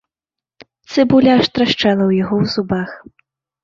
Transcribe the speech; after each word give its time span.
Цыбуля 0.95 1.31
аж 1.43 1.53
трашчала 1.53 2.03
ў 2.09 2.25
яго 2.25 2.35
ў 2.43 2.59
зубах. 2.59 2.89